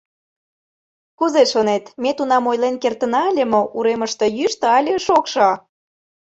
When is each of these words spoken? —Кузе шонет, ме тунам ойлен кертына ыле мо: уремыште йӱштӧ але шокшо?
—Кузе 1.17 1.43
шонет, 1.51 1.85
ме 2.01 2.11
тунам 2.17 2.43
ойлен 2.51 2.75
кертына 2.83 3.21
ыле 3.31 3.45
мо: 3.51 3.61
уремыште 3.77 4.25
йӱштӧ 4.37 4.67
але 4.77 4.93
шокшо? 5.05 5.49